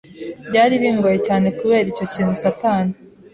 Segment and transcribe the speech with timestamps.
[0.49, 2.93] Byari bingoye cyane kubera icyo kintu satani